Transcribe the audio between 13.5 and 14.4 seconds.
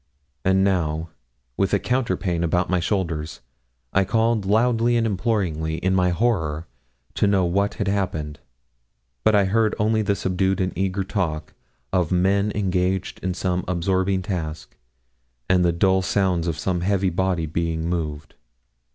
absorbing